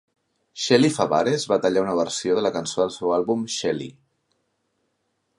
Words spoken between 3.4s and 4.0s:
Shelley!